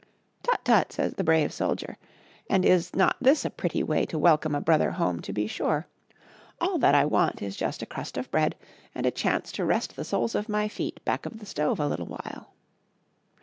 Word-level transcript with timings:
"Tut! 0.41 0.59
tut!" 0.65 0.91
says 0.91 1.13
the 1.13 1.23
brave 1.23 1.53
soldier." 1.53 1.95
and 2.49 2.65
is 2.65 2.95
not 2.95 3.17
this 3.21 3.45
a 3.45 3.51
pretty 3.51 3.83
way 3.83 4.03
to 4.07 4.17
welcome 4.17 4.55
a 4.55 4.59
brother 4.59 4.89
home 4.89 5.19
to 5.21 5.31
be 5.31 5.45
sure! 5.45 5.85
All 6.59 6.79
that 6.79 6.95
I 6.95 7.05
want 7.05 7.39
is 7.43 7.55
just 7.55 7.83
a 7.83 7.85
crust 7.85 8.17
of 8.17 8.31
bread 8.31 8.55
and 8.95 9.05
a 9.05 9.11
chance 9.11 9.51
to 9.51 9.63
rest 9.63 9.95
the 9.95 10.03
soles 10.03 10.33
of 10.33 10.49
my 10.49 10.67
feet 10.67 11.05
back 11.05 11.27
of 11.27 11.37
the 11.37 11.45
stove 11.45 11.79
a 11.79 11.87
little 11.87 12.07
while. 12.07 12.55